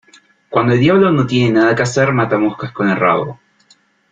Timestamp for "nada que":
1.53-1.83